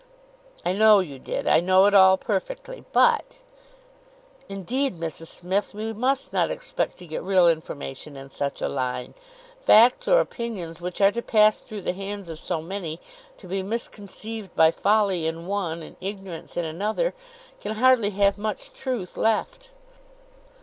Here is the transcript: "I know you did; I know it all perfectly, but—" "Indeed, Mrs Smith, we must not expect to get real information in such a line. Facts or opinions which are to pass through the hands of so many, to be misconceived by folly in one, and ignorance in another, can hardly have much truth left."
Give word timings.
"I 0.65 0.73
know 0.73 0.97
you 0.99 1.19
did; 1.19 1.45
I 1.45 1.59
know 1.59 1.85
it 1.85 1.93
all 1.93 2.17
perfectly, 2.17 2.83
but—" 2.91 3.35
"Indeed, 4.49 4.99
Mrs 4.99 5.27
Smith, 5.27 5.75
we 5.75 5.93
must 5.93 6.33
not 6.33 6.49
expect 6.49 6.97
to 6.97 7.05
get 7.05 7.21
real 7.21 7.47
information 7.47 8.17
in 8.17 8.31
such 8.31 8.63
a 8.63 8.67
line. 8.67 9.13
Facts 9.61 10.07
or 10.07 10.19
opinions 10.19 10.81
which 10.81 11.01
are 11.01 11.11
to 11.11 11.21
pass 11.21 11.61
through 11.61 11.83
the 11.83 11.93
hands 11.93 12.29
of 12.29 12.39
so 12.39 12.63
many, 12.63 12.99
to 13.37 13.47
be 13.47 13.61
misconceived 13.61 14.55
by 14.55 14.71
folly 14.71 15.27
in 15.27 15.45
one, 15.45 15.83
and 15.83 15.97
ignorance 16.01 16.57
in 16.57 16.65
another, 16.65 17.13
can 17.59 17.75
hardly 17.75 18.09
have 18.09 18.39
much 18.39 18.73
truth 18.73 19.17
left." 19.17 19.69